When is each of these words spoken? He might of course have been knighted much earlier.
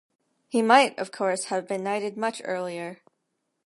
He 0.49 0.63
might 0.63 0.97
of 0.97 1.11
course 1.11 1.43
have 1.49 1.67
been 1.67 1.83
knighted 1.83 2.17
much 2.17 2.41
earlier. 2.43 3.01